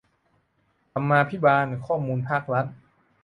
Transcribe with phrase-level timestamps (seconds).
[0.91, 2.65] ธรรมาภิบาลข้อมูลภาครัฐ